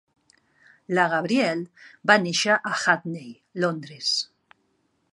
[0.99, 3.31] La Gabrielle va néixer a Hackney,
[3.67, 4.15] Londres.